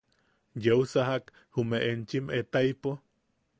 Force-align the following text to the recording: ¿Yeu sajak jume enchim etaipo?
¿Yeu 0.67 0.81
sajak 0.93 1.25
jume 1.57 1.79
enchim 1.91 2.25
etaipo? 2.41 2.91